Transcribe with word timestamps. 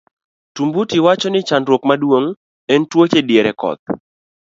Tumbuti 0.55 0.97
wacho 1.05 1.27
ni 1.31 1.41
chandruok 1.47 1.81
maduong' 1.89 2.31
en 2.73 2.81
tuoche 2.89 3.19
diere 3.27 3.51
koth. 3.61 3.85